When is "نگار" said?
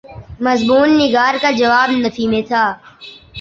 1.01-1.33